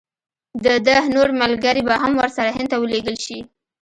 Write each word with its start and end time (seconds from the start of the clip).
د 0.65 0.67
ده 0.85 0.97
نور 1.15 1.29
ملګري 1.41 1.81
به 1.87 1.95
هم 2.01 2.13
ورسره 2.19 2.49
هند 2.57 2.67
ته 2.71 2.77
ولېږل 2.79 3.17
شي. 3.25 3.37